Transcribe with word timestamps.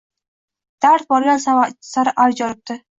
Dard 0.87 1.07
borgan 1.13 1.45
sari 1.49 2.19
avj 2.27 2.47
olibdi. 2.51 2.85